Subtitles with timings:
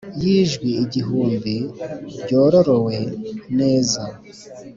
[0.21, 1.55] yijwi igihumbi
[2.21, 2.97] ryororowe
[3.57, 4.01] neza,